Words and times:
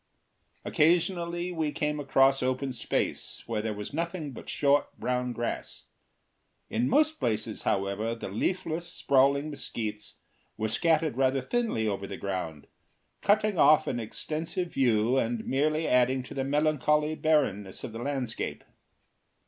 Occasionally 0.65 1.51
we 1.51 1.71
came 1.71 1.99
across 1.99 2.41
open 2.41 2.73
space 2.73 3.43
where 3.45 3.61
there 3.61 3.75
was 3.75 3.93
nothing 3.93 4.31
but 4.31 4.49
short 4.49 4.97
brown 4.99 5.31
grass. 5.31 5.83
In 6.71 6.89
most 6.89 7.19
places, 7.19 7.61
however, 7.61 8.15
the 8.15 8.29
leafless, 8.29 8.87
sprawling 8.91 9.51
mesquites 9.51 10.17
were 10.57 10.69
scattered 10.69 11.17
rather 11.17 11.39
thinly 11.43 11.87
over 11.87 12.07
the 12.07 12.17
ground, 12.17 12.65
cutting 13.21 13.59
off 13.59 13.85
an 13.85 13.99
extensive 13.99 14.73
view 14.73 15.19
and 15.19 15.45
merely 15.45 15.87
adding 15.87 16.23
to 16.23 16.33
the 16.33 16.43
melancholy 16.43 17.13
barrenness 17.13 17.83
of 17.83 17.93
the 17.93 17.99
landscape. 18.01 18.63